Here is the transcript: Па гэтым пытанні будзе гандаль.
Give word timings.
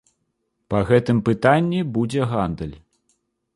Па 0.73 0.79
гэтым 0.91 1.17
пытанні 1.29 1.81
будзе 1.97 2.21
гандаль. 2.35 2.75